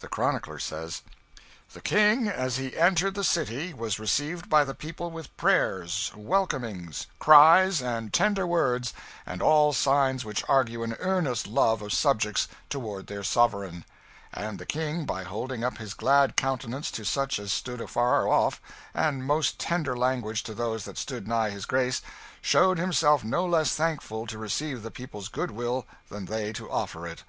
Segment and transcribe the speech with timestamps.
[0.00, 1.02] The chronicler says,
[1.74, 7.06] 'The King, as he entered the city, was received by the people with prayers, welcomings,
[7.18, 8.94] cries, and tender words,
[9.26, 13.84] and all signs which argue an earnest love of subjects toward their sovereign;
[14.32, 18.62] and the King, by holding up his glad countenance to such as stood afar off,
[18.94, 22.00] and most tender language to those that stood nigh his Grace,
[22.40, 27.22] showed himself no less thankful to receive the people's goodwill than they to offer it.